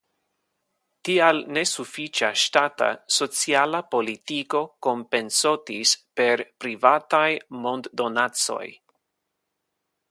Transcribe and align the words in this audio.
Tial 1.09 1.41
nesufiĉa 1.57 2.29
ŝtata 2.43 2.87
sociala 3.17 3.83
politiko 3.97 4.63
kompensotis 4.87 5.95
per 6.21 6.43
privataj 6.65 7.27
monddonacoj. 7.67 8.65